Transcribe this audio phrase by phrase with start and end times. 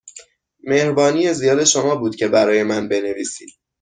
[0.63, 3.49] مهربانی زیاد شما بود که برای من بنویسید.